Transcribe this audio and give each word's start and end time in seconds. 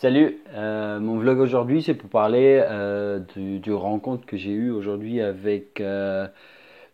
Salut, 0.00 0.38
euh, 0.54 1.00
mon 1.00 1.18
vlog 1.18 1.40
aujourd'hui 1.40 1.82
c'est 1.82 1.94
pour 1.94 2.08
parler 2.08 2.64
euh, 2.70 3.18
du, 3.34 3.72
rencontre 3.72 4.26
que 4.26 4.36
j'ai 4.36 4.52
eu 4.52 4.70
aujourd'hui 4.70 5.20
avec 5.20 5.80
euh, 5.80 6.28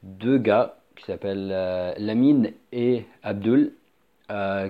deux 0.03 0.39
gars 0.39 0.77
qui 0.97 1.05
s'appellent 1.05 1.55
Lamine 1.99 2.55
et 2.73 3.05
Abdul 3.23 3.75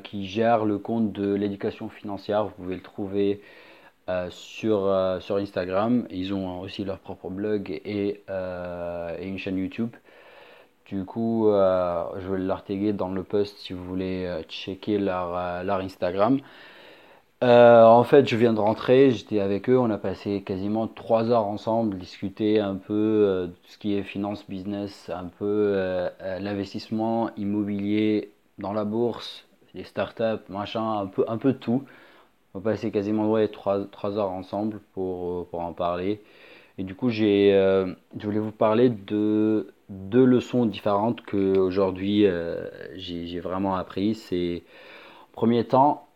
qui 0.03 0.27
gèrent 0.27 0.65
le 0.65 0.79
compte 0.79 1.13
de 1.13 1.33
l'éducation 1.33 1.89
financière. 1.89 2.47
Vous 2.47 2.51
pouvez 2.51 2.75
le 2.75 2.83
trouver 2.83 3.41
sur, 4.31 4.89
Instagram. 4.89 6.05
Ils 6.11 6.35
ont 6.35 6.61
aussi 6.61 6.85
leur 6.85 6.99
propre 6.99 7.31
blog 7.31 7.71
et, 7.71 8.25
une 9.23 9.39
chaîne 9.39 9.59
YouTube. 9.59 9.95
Du 10.87 11.05
coup, 11.05 11.47
je 11.47 12.33
vais 12.33 12.39
leur 12.39 12.65
dans 12.95 13.11
le 13.11 13.23
post 13.23 13.59
si 13.59 13.75
vous 13.75 13.85
voulez 13.85 14.29
checker 14.49 14.99
leur 14.99 15.37
Instagram. 15.37 16.41
Euh, 17.45 17.85
en 17.85 18.05
fait, 18.05 18.27
je 18.27 18.37
viens 18.37 18.55
de 18.55 18.61
rentrer, 18.61 19.11
j'étais 19.11 19.39
avec 19.39 19.69
eux, 19.69 19.79
on 19.79 19.91
a 19.91 19.99
passé 19.99 20.43
quasiment 20.43 20.89
trois 20.89 21.31
heures 21.31 21.45
ensemble, 21.45 21.99
discuter 21.99 22.59
un 22.59 22.77
peu 22.77 22.95
euh, 22.95 23.47
de 23.49 23.55
ce 23.69 23.77
qui 23.77 23.95
est 23.95 24.03
finance, 24.03 24.49
business, 24.49 25.11
un 25.15 25.27
peu 25.27 25.45
euh, 25.45 26.09
l'investissement 26.41 27.31
immobilier 27.37 28.33
dans 28.59 28.73
la 28.73 28.87
bourse, 28.87 29.47
les 29.75 29.85
startups, 29.85 30.49
machin, 30.49 31.01
un 31.01 31.07
peu, 31.07 31.27
un 31.29 31.37
peu 31.37 31.53
tout. 31.53 31.85
On 32.55 32.61
a 32.61 32.63
passé 32.63 32.91
quasiment 32.91 33.31
ouais, 33.31 33.49
trois, 33.49 33.79
heures 34.19 34.31
ensemble 34.31 34.81
pour, 34.95 35.47
pour 35.49 35.61
en 35.61 35.75
parler. 35.75 36.23
Et 36.79 36.85
du 36.85 36.95
coup, 36.95 37.11
j'ai, 37.11 37.51
je 38.19 38.25
voulais 38.27 38.41
vous 38.41 38.53
parler 38.53 38.91
de 38.91 39.75
deux 39.91 40.25
leçons 40.25 40.67
différentes 40.67 41.23
que 41.23 41.59
aujourd'hui 41.59 42.27
j'ai 42.97 43.41
vraiment 43.41 43.77
appris. 43.77 44.15
C'est, 44.15 44.63
en 45.33 45.33
premier 45.35 45.65
temps, 45.65 46.07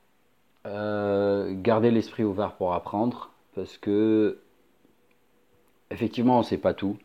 euh, 0.68 1.54
garder 1.54 1.90
l'esprit 1.90 2.24
ouvert 2.24 2.52
pour 2.52 2.74
apprendre, 2.74 3.30
parce 3.54 3.78
que 3.78 4.38
effectivement, 5.90 6.38
on 6.38 6.42
sait 6.42 6.58
pas 6.58 6.74
tout. 6.74 6.98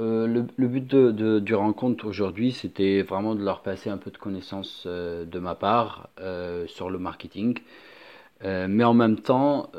Euh, 0.00 0.26
le, 0.26 0.68
but 0.68 0.94
du 0.94 1.54
rencontre 1.54 2.06
aujourd'hui, 2.06 2.52
c'était 2.52 3.02
vraiment 3.02 3.34
de 3.34 3.44
leur 3.44 3.62
passer 3.62 3.90
un 3.90 3.98
peu 3.98 4.10
de 4.10 4.16
connaissances 4.16 4.84
euh, 4.86 5.26
de 5.26 5.38
ma 5.38 5.54
part 5.54 6.08
sur 6.66 6.90
le 6.90 6.98
marketing, 6.98 7.58
mais 8.42 8.84
en 8.84 8.94
même 8.94 9.18
temps, 9.18 9.70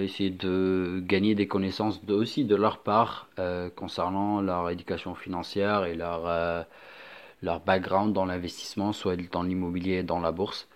essayer 0.00 0.30
de 0.30 1.00
gagner 1.06 1.36
des 1.36 1.46
connaissances 1.46 2.00
aussi 2.08 2.44
de 2.44 2.56
leur 2.56 2.78
part 2.78 3.28
concernant 3.76 4.40
leur 4.40 4.68
éducation 4.70 5.14
financière 5.14 5.84
et 5.84 5.94
leur, 5.94 6.66
leur 7.42 7.60
background 7.60 8.12
dans 8.12 8.24
l'investissement, 8.24 8.92
soit 8.92 9.16
dans 9.30 9.44
l'immobilier, 9.44 10.02
dans 10.02 10.18
la 10.18 10.32
bourse. 10.32 10.68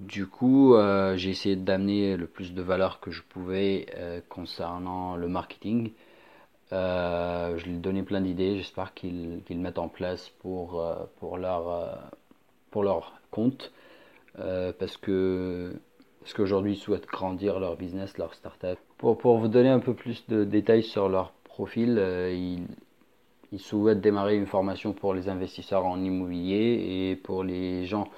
Du 0.00 0.26
coup, 0.26 0.74
euh, 0.74 1.14
j'ai 1.18 1.28
essayé 1.28 1.56
d'amener 1.56 2.16
le 2.16 2.26
plus 2.26 2.54
de 2.54 2.62
valeur 2.62 3.00
que 3.00 3.10
je 3.10 3.22
pouvais 3.22 3.84
euh, 3.96 4.22
concernant 4.30 5.14
le 5.14 5.28
marketing. 5.28 5.92
Euh, 6.72 7.58
je 7.58 7.66
lui 7.66 7.74
ai 7.74 7.78
donné 7.78 8.02
plein 8.02 8.22
d'idées, 8.22 8.56
j'espère 8.56 8.94
qu'ils 8.94 9.42
mettent 9.50 9.78
en 9.78 9.88
place 9.88 10.30
pour, 10.40 10.82
pour, 11.18 11.36
leur, 11.36 12.10
pour 12.70 12.82
leur 12.82 13.12
compte. 13.30 13.72
parce 14.36 14.96
que 14.96 15.74
parce 16.20 16.32
qu'aujourd'hui 16.34 16.74
ils 16.74 16.78
souhaitent 16.78 17.06
grandir 17.06 17.60
leur 17.60 17.76
business, 17.76 18.16
leur 18.16 18.34
startup. 18.34 18.78
Pour, 18.96 19.18
pour 19.18 19.36
vous 19.38 19.48
donner 19.48 19.68
un 19.68 19.80
peu 19.80 19.92
plus 19.92 20.26
de 20.28 20.44
détails 20.44 20.82
sur 20.82 21.10
leur 21.10 21.32
profil, 21.44 21.98
ils, 22.32 22.66
ils 23.52 23.60
souhaitent 23.60 24.00
démarrer 24.00 24.36
une 24.36 24.46
formation 24.46 24.94
pour 24.94 25.12
les 25.12 25.28
investisseurs 25.28 25.84
en 25.84 26.02
immobilier 26.02 27.10
et 27.10 27.16
pour 27.16 27.44
les 27.44 27.84
gens 27.84 28.08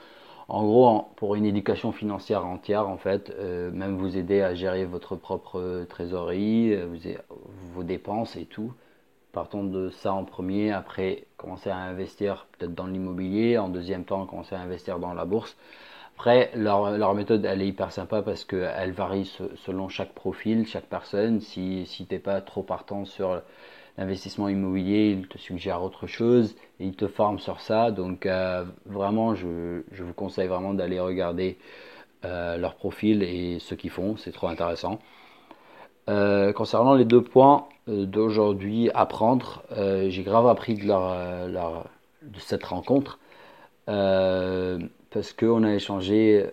en 0.53 0.65
gros, 0.65 1.09
pour 1.17 1.35
une 1.35 1.47
éducation 1.47 1.93
financière 1.93 2.45
entière, 2.45 2.87
en 2.87 2.99
fait, 2.99 3.33
euh, 3.39 3.71
même 3.71 3.97
vous 3.97 4.19
aider 4.19 4.43
à 4.43 4.55
gérer 4.55 4.85
votre 4.85 5.17
propre 5.17 5.87
trésorerie, 5.89 6.75
euh, 6.75 6.87
vos 7.73 7.83
dépenses 7.83 8.37
et 8.37 8.45
tout. 8.45 8.75
Partons 9.33 9.65
de 9.65 9.89
ça 9.89 10.13
en 10.13 10.25
premier, 10.25 10.71
après 10.71 11.25
commencer 11.39 11.71
à 11.71 11.79
investir 11.79 12.47
peut-être 12.59 12.75
dans 12.75 12.87
l'immobilier, 12.87 13.57
en 13.57 13.71
deuxième 13.71 14.05
temps 14.05 14.27
commencer 14.27 14.55
à 14.55 14.61
investir 14.61 14.99
dans 14.99 15.15
la 15.15 15.25
bourse. 15.25 15.57
Après, 16.17 16.51
leur, 16.55 17.15
méthode, 17.15 17.47
elle 17.47 17.63
est 17.63 17.69
hyper 17.69 17.91
sympa 17.91 18.21
parce 18.21 18.45
qu'elle 18.45 18.93
varie 18.93 19.25
selon 19.57 19.89
chaque 19.89 20.13
profil, 20.13 20.67
chaque 20.67 20.85
personne. 20.85 21.41
Si, 21.41 21.87
si 21.87 22.05
tu 22.05 22.13
n'es 22.13 22.21
pas 22.21 22.43
trop 22.43 22.63
partant 22.63 23.07
sur 23.07 23.41
l'investissement 23.99 24.49
immobilier, 24.49 25.11
il 25.11 25.29
te 25.29 25.39
suggère 25.39 25.83
autre 25.83 26.07
chose 26.07 26.55
et 26.81 26.87
il 26.87 26.95
te 26.95 27.07
forme 27.07 27.39
sur 27.39 27.61
ça. 27.61 27.91
Donc 27.91 28.27
euh, 28.27 28.65
vraiment, 28.87 29.35
je, 29.35 29.83
vous 29.91 30.15
conseille 30.15 30.49
vraiment 30.49 30.75
d'aller 30.75 31.01
regarder 31.01 31.59
euh, 32.25 32.57
leur 32.57 32.75
profil 32.75 33.23
et 33.23 33.59
ce 33.59 33.75
qu'ils 33.75 33.91
font. 33.91 34.17
C'est 34.17 34.33
trop 34.33 34.49
intéressant. 34.49 34.99
Euh, 36.09 36.53
concernant 36.53 36.95
les 36.95 37.05
deux 37.05 37.23
points 37.23 37.67
d'aujourd'hui, 37.87 38.91
apprendre, 38.95 39.63
j'ai 40.09 40.23
grave 40.23 40.47
appris 40.47 40.75
de, 40.75 40.87
leur, 40.87 41.85
de 42.23 42.39
cette 42.39 42.65
rencontre 42.65 43.19
parce 43.87 45.33
qu'on 45.39 45.65
a 45.65 45.75
échangé 45.75 46.47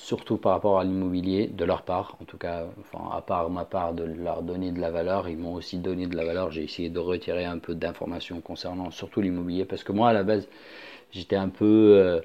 surtout 0.00 0.38
par 0.38 0.52
rapport 0.52 0.80
à 0.80 0.84
l'immobilier, 0.84 1.46
de 1.48 1.64
leur 1.64 1.82
part, 1.82 2.16
en 2.20 2.24
tout 2.24 2.38
cas, 2.38 2.64
enfin, 2.80 3.04
à 3.14 3.20
part 3.20 3.50
ma 3.50 3.64
part 3.64 3.92
de 3.92 4.04
leur 4.04 4.42
donner 4.42 4.72
de 4.72 4.80
la 4.80 4.90
valeur, 4.90 5.28
ils 5.28 5.36
m'ont 5.36 5.54
aussi 5.54 5.78
donné 5.78 6.06
de 6.06 6.16
la 6.16 6.24
valeur. 6.24 6.50
J'ai 6.50 6.64
essayé 6.64 6.88
de 6.88 6.98
retirer 6.98 7.44
un 7.44 7.58
peu 7.58 7.74
d'informations 7.74 8.40
concernant 8.40 8.90
surtout 8.90 9.20
l'immobilier, 9.20 9.64
parce 9.66 9.84
que 9.84 9.92
moi, 9.92 10.08
à 10.08 10.12
la 10.12 10.22
base, 10.22 10.48
j'étais 11.12 11.36
un 11.36 11.50
peu 11.50 11.94
euh, 11.98 12.20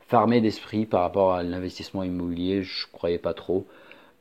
fermé 0.00 0.40
d'esprit 0.40 0.86
par 0.86 1.02
rapport 1.02 1.34
à 1.34 1.42
l'investissement 1.42 2.02
immobilier, 2.02 2.62
je 2.62 2.86
croyais 2.92 3.18
pas 3.18 3.34
trop. 3.34 3.66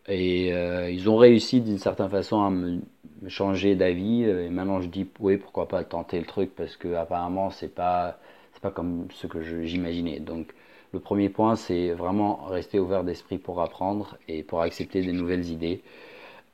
Et 0.07 0.53
euh, 0.53 0.89
ils 0.91 1.09
ont 1.09 1.17
réussi 1.17 1.61
d'une 1.61 1.79
certaine 1.79 2.09
façon 2.09 2.41
à 2.41 2.49
me, 2.49 2.81
changer 3.29 3.75
d'avis. 3.75 4.23
Et 4.23 4.49
maintenant, 4.49 4.81
je 4.81 4.87
dis, 4.89 5.07
oui, 5.19 5.37
pourquoi 5.37 5.67
pas 5.67 5.83
tenter 5.83 6.19
le 6.19 6.25
truc, 6.25 6.55
parce 6.55 6.77
que 6.77 6.93
apparemment, 6.95 7.51
c'est 7.51 7.73
pas, 7.73 8.19
c'est 8.53 8.61
pas 8.61 8.71
comme 8.71 9.07
ce 9.13 9.27
que 9.27 9.41
j'imaginais. 9.65 10.19
Donc, 10.19 10.53
le 10.93 10.99
premier 10.99 11.29
point, 11.29 11.55
c'est 11.55 11.91
vraiment 11.91 12.45
rester 12.45 12.79
ouvert 12.79 13.03
d'esprit 13.03 13.37
pour 13.37 13.61
apprendre 13.61 14.17
et 14.27 14.43
pour 14.43 14.61
accepter 14.61 15.01
des 15.01 15.11
nouvelles 15.11 15.49
idées. 15.49 15.81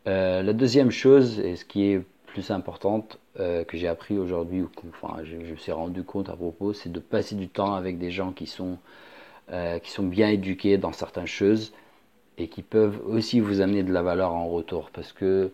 Euh, 0.07 0.41
la 0.41 0.53
deuxième 0.53 0.91
chose, 0.91 1.39
et 1.39 1.55
ce 1.55 1.65
qui 1.65 1.85
est 1.91 2.01
plus 2.25 2.51
importante 2.51 3.19
euh, 3.39 3.63
que 3.63 3.77
j'ai 3.77 3.87
appris 3.87 4.17
aujourd'hui, 4.17 4.61
ou 4.61 4.69
enfin, 4.89 5.23
je, 5.23 5.35
me 5.35 5.55
suis 5.55 5.71
rendu 5.71 6.03
compte 6.03 6.29
à 6.29 6.35
propos, 6.35 6.73
c'est 6.73 6.91
de 6.91 6.99
passer 6.99 7.35
du 7.35 7.47
temps 7.47 7.75
avec 7.75 7.99
des 7.99 8.11
gens 8.11 8.31
qui 8.31 8.47
sont, 8.47 8.77
euh, 9.51 9.79
qui 9.79 9.91
sont 9.91 10.03
bien 10.03 10.29
éduqués 10.29 10.77
dans 10.77 10.93
certaines 10.93 11.27
choses 11.27 11.73
et 12.37 12.47
qui 12.47 12.63
peuvent 12.63 12.99
aussi 13.07 13.39
vous 13.39 13.61
amener 13.61 13.83
de 13.83 13.93
la 13.93 14.01
valeur 14.01 14.33
en 14.33 14.47
retour. 14.49 14.89
Parce 14.91 15.13
que 15.13 15.51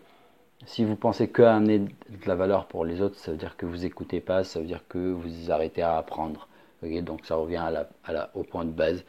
si 0.66 0.84
vous 0.84 0.96
pensez 0.96 1.28
que 1.28 1.42
amener 1.42 1.80
de 1.80 1.88
la 2.26 2.34
valeur 2.34 2.66
pour 2.66 2.84
les 2.84 3.02
autres, 3.02 3.16
ça 3.18 3.30
veut 3.30 3.36
dire 3.36 3.56
que 3.56 3.66
vous 3.66 3.78
n'écoutez 3.78 4.20
pas, 4.20 4.44
ça 4.44 4.60
veut 4.60 4.66
dire 4.66 4.82
que 4.88 4.98
vous 5.12 5.50
arrêtez 5.50 5.82
à 5.82 5.98
apprendre 5.98 6.48
donc 6.82 7.24
ça 7.26 7.36
revient 7.36 7.62
au 8.34 8.42
point 8.42 8.64
de 8.64 8.70
base. 8.70 9.04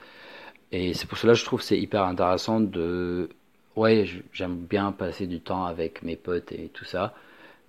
Et 0.72 0.94
c'est 0.94 1.08
pour 1.08 1.18
cela 1.18 1.34
que 1.34 1.40
je 1.40 1.46
trouve 1.46 1.62
c'est 1.62 1.80
hyper 1.80 2.04
intéressant 2.04 2.60
de... 2.60 3.30
Ouais, 3.76 4.06
j'aime 4.34 4.58
bien 4.58 4.92
passer 4.92 5.28
du 5.28 5.40
temps 5.42 5.66
avec 5.66 6.04
mes 6.04 6.16
potes 6.18 6.52
et 6.52 6.70
tout 6.74 6.86
ça. 6.86 7.14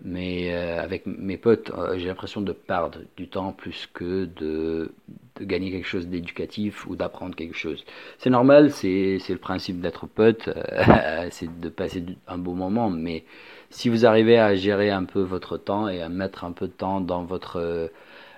Mais 0.05 0.53
euh, 0.53 0.83
avec 0.83 1.07
mes 1.07 1.37
potes, 1.37 1.71
euh, 1.71 1.97
j'ai 1.97 2.09
l'impression 2.09 2.41
de 2.41 2.53
perdre 2.53 3.01
du 3.17 3.29
temps 3.29 3.53
plus 3.53 3.89
que 3.93 4.25
de, 4.25 4.93
de 5.37 5.45
gagner 5.45 5.71
quelque 5.71 5.87
chose 5.87 6.09
d'éducatif 6.09 6.87
ou 6.87 6.97
d'apprendre 6.97 7.37
quelque 7.37 7.57
chose. 7.57 7.85
C'est 8.19 8.31
normal, 8.31 8.73
c'est 8.73 9.21
le 9.29 9.39
principe 9.39 9.81
d'être 9.81 10.07
pote, 10.09 10.49
euh, 10.49 11.29
c'est 11.31 11.61
de 11.61 11.69
passer 11.69 12.05
un 12.27 12.39
beau 12.39 12.55
moment. 12.55 12.91
Mais 12.91 13.25
si 13.71 13.89
vous 13.89 14.05
arrivez 14.05 14.39
à 14.39 14.57
gérer 14.57 14.91
un 14.91 15.05
peu 15.05 15.21
votre 15.21 15.57
temps 15.57 15.89
et 15.89 16.03
à 16.03 16.09
mettre 16.09 16.45
un 16.45 16.53
peu 16.53 16.67
de 16.67 16.73
temps 16.73 17.01
dans 17.01 17.23
votre 17.23 17.91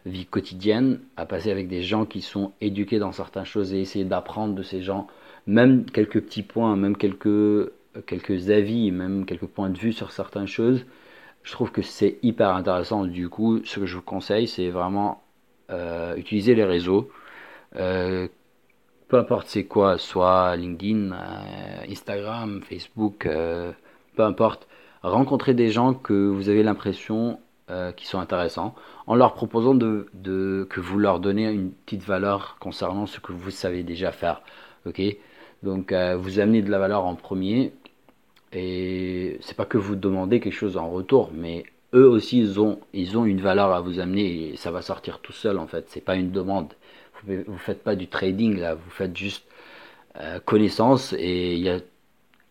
vie 0.06 0.26
quotidienne, 0.26 1.00
à 1.16 1.26
passer 1.26 1.50
avec 1.50 1.68
des 1.68 1.82
gens 1.82 2.04
qui 2.04 2.20
sont 2.20 2.52
éduqués 2.60 2.98
dans 2.98 3.12
certaines 3.12 3.44
choses 3.44 3.72
et 3.72 3.80
essayer 3.80 4.04
d'apprendre 4.04 4.54
de 4.54 4.62
ces 4.62 4.82
gens, 4.82 5.06
même 5.46 5.84
quelques 5.86 6.20
petits 6.20 6.42
points, 6.42 6.76
même 6.76 6.96
quelques, 6.96 7.70
quelques 8.06 8.50
avis, 8.50 8.90
même 8.90 9.24
quelques 9.24 9.46
points 9.46 9.70
de 9.70 9.78
vue 9.78 9.92
sur 9.92 10.12
certaines 10.12 10.46
choses. 10.46 10.84
Je 11.42 11.52
trouve 11.52 11.70
que 11.70 11.82
c'est 11.82 12.18
hyper 12.22 12.50
intéressant. 12.50 13.04
Du 13.04 13.28
coup, 13.28 13.64
ce 13.64 13.80
que 13.80 13.86
je 13.86 13.96
vous 13.96 14.02
conseille, 14.02 14.48
c'est 14.48 14.70
vraiment 14.70 15.22
euh, 15.70 16.16
utiliser 16.16 16.54
les 16.54 16.64
réseaux. 16.64 17.10
Euh, 17.76 18.28
peu 19.08 19.18
importe 19.18 19.48
c'est 19.48 19.64
quoi, 19.64 19.98
soit 19.98 20.56
LinkedIn, 20.56 21.12
euh, 21.12 21.90
Instagram, 21.90 22.62
Facebook, 22.62 23.28
peu 23.28 24.22
importe. 24.22 24.66
Rencontrer 25.02 25.52
des 25.52 25.70
gens 25.70 25.92
que 25.92 26.14
vous 26.28 26.48
avez 26.48 26.62
l'impression 26.62 27.38
euh, 27.70 27.92
qui 27.92 28.06
sont 28.06 28.18
intéressants, 28.18 28.74
en 29.06 29.14
leur 29.14 29.34
proposant 29.34 29.74
de, 29.74 30.06
de, 30.14 30.66
que 30.70 30.80
vous 30.80 30.98
leur 30.98 31.20
donnez 31.20 31.50
une 31.50 31.70
petite 31.72 32.04
valeur 32.04 32.56
concernant 32.60 33.06
ce 33.06 33.20
que 33.20 33.32
vous 33.32 33.50
savez 33.50 33.82
déjà 33.82 34.12
faire. 34.12 34.42
Ok? 34.86 35.00
Donc 35.62 35.92
euh, 35.92 36.16
vous 36.16 36.40
amenez 36.40 36.62
de 36.62 36.70
la 36.70 36.78
valeur 36.78 37.04
en 37.06 37.14
premier, 37.14 37.72
et 38.52 39.38
c'est 39.40 39.56
pas 39.56 39.64
que 39.64 39.78
vous 39.78 39.96
demandez 39.96 40.40
quelque 40.40 40.52
chose 40.52 40.76
en 40.76 40.90
retour, 40.90 41.30
mais 41.34 41.64
eux 41.94 42.08
aussi 42.08 42.38
ils 42.38 42.60
ont, 42.60 42.80
ils 42.92 43.16
ont 43.18 43.24
une 43.24 43.40
valeur 43.40 43.72
à 43.72 43.80
vous 43.80 43.98
amener 43.98 44.50
et 44.50 44.56
ça 44.56 44.70
va 44.70 44.82
sortir 44.82 45.20
tout 45.20 45.32
seul 45.32 45.58
en 45.58 45.66
fait. 45.66 45.86
C'est 45.88 46.04
pas 46.04 46.16
une 46.16 46.30
demande. 46.30 46.74
Vous, 47.26 47.56
faites 47.58 47.82
pas 47.82 47.96
du 47.96 48.08
trading 48.08 48.58
là, 48.58 48.74
vous 48.74 48.90
faites 48.90 49.16
juste 49.16 49.46
euh, 50.20 50.38
connaissance 50.40 51.14
et 51.18 51.80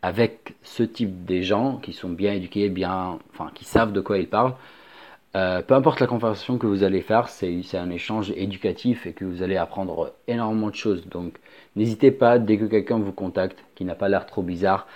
avec 0.01 0.55
ce 0.63 0.83
type 0.83 1.25
des 1.25 1.43
gens 1.43 1.77
qui 1.77 1.93
sont 1.93 2.09
bien 2.09 2.33
éduqués, 2.33 2.69
bien, 2.69 3.19
enfin, 3.31 3.51
qui 3.53 3.65
savent 3.65 3.93
de 3.93 4.01
quoi 4.01 4.17
ils 4.17 4.27
parlent. 4.27 4.55
Euh, 5.35 5.63
peu 5.63 5.73
importe 5.73 5.99
la 5.99 6.05
conversation 6.05 6.59
que 6.59 6.67
vous 6.67 6.83
allez 6.83 7.01
faire, 7.01 7.27
c'est 7.27 7.63
un 7.75 7.89
échange 7.89 8.31
éducatif 8.35 9.07
et 9.07 9.13
que 9.13 9.25
vous 9.25 9.41
allez 9.41 9.57
apprendre 9.57 10.13
énormément 10.27 10.69
de 10.69 10.75
choses. 10.75 11.07
Donc, 11.07 11.37
n'hésitez 11.75 12.11
pas, 12.11 12.37
dès 12.37 12.57
que 12.57 12.65
quelqu'un 12.65 12.99
vous 12.99 13.11
contacte, 13.11 13.57
qui 13.73 13.83
n'a 13.83 13.95
pas 13.95 14.09
l'air 14.09 14.27
trop 14.27 14.43
bizarre, 14.43 14.87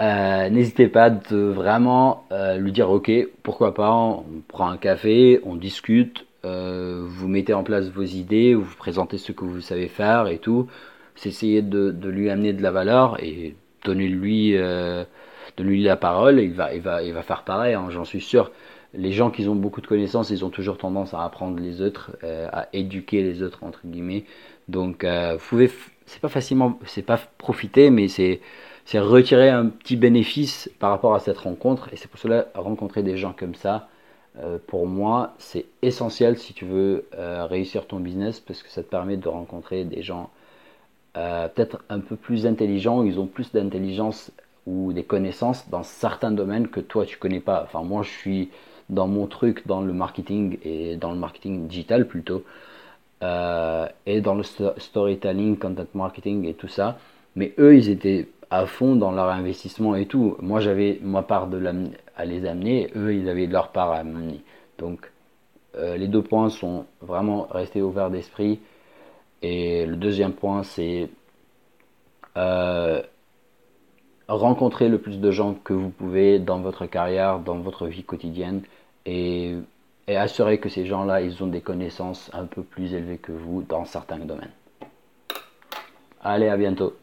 euh, 0.00 0.50
n'hésitez 0.50 0.88
pas 0.88 1.10
de 1.10 1.36
vraiment 1.36 2.24
euh, 2.32 2.56
lui 2.56 2.72
dire 2.72 2.90
ok, 2.90 3.10
pourquoi 3.44 3.74
pas, 3.74 3.92
on 3.92 4.24
prend 4.48 4.68
un 4.68 4.76
café, 4.76 5.40
on 5.44 5.54
discute, 5.56 6.26
vous 6.42 7.26
mettez 7.26 7.54
en 7.54 7.64
place 7.64 7.88
vos 7.88 8.04
idées, 8.04 8.54
vous 8.54 8.76
présentez 8.76 9.18
ce 9.18 9.32
que 9.32 9.44
vous 9.44 9.60
savez 9.60 9.88
faire 9.88 10.28
et 10.28 10.38
tout. 10.38 10.68
C'est 11.16 11.30
essayer 11.30 11.60
de, 11.60 11.90
de, 11.90 12.08
lui 12.08 12.30
amener 12.30 12.52
de 12.52 12.62
la 12.62 12.70
valeur 12.70 13.20
et 13.20 13.56
donnez-lui 13.84 14.56
lui 15.58 15.82
la 15.82 15.96
parole, 15.96 16.40
il 16.40 16.52
va, 16.52 16.74
il 16.74 16.80
va, 16.80 17.02
il 17.02 17.12
va 17.12 17.22
faire 17.22 17.42
pareil, 17.42 17.74
hein, 17.74 17.86
j'en 17.90 18.04
suis 18.04 18.20
sûr. 18.20 18.52
Les 18.96 19.12
gens 19.12 19.30
qui 19.30 19.46
ont 19.48 19.54
beaucoup 19.54 19.80
de 19.80 19.86
connaissances, 19.86 20.30
ils 20.30 20.44
ont 20.44 20.50
toujours 20.50 20.78
tendance 20.78 21.12
à 21.14 21.22
apprendre 21.22 21.60
les 21.60 21.82
autres, 21.82 22.16
euh, 22.24 22.48
à 22.52 22.68
éduquer 22.72 23.22
les 23.22 23.42
autres 23.42 23.62
entre 23.62 23.80
guillemets. 23.84 24.24
Donc, 24.68 25.04
euh, 25.04 25.36
vous 25.36 25.46
pouvez, 25.48 25.70
c'est 26.06 26.20
pas 26.20 26.28
facilement, 26.28 26.78
c'est 26.86 27.02
pas 27.02 27.18
profiter, 27.38 27.90
mais 27.90 28.08
c'est 28.08 28.40
retirer 28.94 29.50
un 29.50 29.66
petit 29.66 29.96
bénéfice 29.96 30.70
par 30.78 30.90
rapport 30.90 31.14
à 31.14 31.20
cette 31.20 31.38
rencontre. 31.38 31.88
Et 31.92 31.96
c'est 31.96 32.08
pour 32.08 32.18
cela 32.18 32.46
rencontrer 32.54 33.02
des 33.02 33.16
gens 33.18 33.34
comme 33.38 33.54
ça, 33.54 33.88
euh, 34.38 34.58
pour 34.66 34.86
moi, 34.86 35.34
c'est 35.38 35.66
essentiel 35.82 36.38
si 36.38 36.54
tu 36.54 36.64
veux 36.64 37.06
réussir 37.12 37.86
ton 37.86 38.00
business 38.00 38.40
parce 38.40 38.62
que 38.62 38.70
ça 38.70 38.82
te 38.82 38.88
permet 38.88 39.16
de 39.16 39.28
rencontrer 39.28 39.84
des 39.84 40.02
gens 40.02 40.30
peut-être 41.14 41.82
un 41.88 42.00
peu 42.00 42.16
plus 42.16 42.46
intelligents, 42.46 43.02
ils 43.02 43.18
ont 43.18 43.26
plus 43.26 43.50
d'intelligence 43.52 44.32
ou 44.66 44.92
des 44.92 45.04
connaissances 45.04 45.68
dans 45.70 45.82
certains 45.82 46.30
domaines 46.30 46.68
que 46.68 46.80
toi 46.80 47.06
tu 47.06 47.16
connais 47.18 47.40
pas. 47.40 47.62
Enfin, 47.64 47.82
moi 47.82 48.02
je 48.02 48.10
suis 48.10 48.50
dans 48.88 49.08
mon 49.08 49.26
truc, 49.26 49.66
dans 49.66 49.80
le 49.80 49.92
marketing 49.92 50.58
et 50.64 50.96
dans 50.96 51.12
le 51.12 51.18
marketing 51.18 51.66
digital 51.66 52.06
plutôt, 52.06 52.44
euh, 53.22 53.86
et 54.06 54.20
dans 54.20 54.34
le 54.34 54.42
storytelling, 54.42 55.56
content 55.58 55.86
marketing 55.94 56.44
et 56.46 56.54
tout 56.54 56.68
ça. 56.68 56.98
Mais 57.34 57.54
eux, 57.58 57.76
ils 57.76 57.88
étaient 57.88 58.28
à 58.50 58.66
fond 58.66 58.96
dans 58.96 59.12
leur 59.12 59.28
investissement 59.30 59.96
et 59.96 60.06
tout. 60.06 60.36
Moi, 60.40 60.60
j'avais 60.60 60.98
ma 61.02 61.22
part 61.22 61.48
à 62.16 62.24
les 62.24 62.46
amener, 62.46 62.90
eux, 62.96 63.14
ils 63.14 63.28
avaient 63.28 63.46
leur 63.46 63.68
part 63.72 63.90
à 63.90 63.96
amener. 63.98 64.40
Donc, 64.78 65.10
euh, 65.76 65.96
les 65.96 66.08
deux 66.08 66.22
points 66.22 66.48
sont 66.48 66.86
vraiment 67.00 67.48
rester 67.50 67.82
ouverts 67.82 68.10
d'esprit. 68.10 68.60
Et 69.42 69.86
le 69.86 69.96
deuxième 69.96 70.32
point, 70.32 70.62
c'est 70.62 71.10
euh, 72.36 73.02
rencontrer 74.28 74.88
le 74.88 74.98
plus 74.98 75.20
de 75.20 75.30
gens 75.30 75.54
que 75.54 75.72
vous 75.72 75.90
pouvez 75.90 76.38
dans 76.38 76.60
votre 76.60 76.86
carrière, 76.86 77.38
dans 77.38 77.58
votre 77.58 77.86
vie 77.86 78.04
quotidienne 78.04 78.62
et, 79.04 79.54
assurer 80.08 80.58
que 80.58 80.68
ces 80.68 80.86
gens-là, 80.86 81.20
ils 81.20 81.42
ont 81.42 81.48
des 81.48 81.60
connaissances 81.60 82.30
un 82.32 82.44
peu 82.44 82.62
plus 82.62 82.94
élevées 82.94 83.18
que 83.18 83.32
vous 83.32 83.62
dans 83.62 83.84
certains 83.84 84.18
domaines. 84.18 84.52
Allez, 86.22 86.48
à 86.48 86.56
bientôt. 86.56 86.94